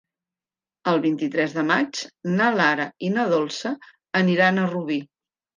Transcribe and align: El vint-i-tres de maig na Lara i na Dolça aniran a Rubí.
El 0.91 1.01
vint-i-tres 1.03 1.53
de 1.57 1.65
maig 1.67 2.01
na 2.39 2.49
Lara 2.57 2.89
i 3.09 3.13
na 3.19 3.29
Dolça 3.35 3.77
aniran 4.23 4.59
a 4.65 4.69
Rubí. 4.77 4.99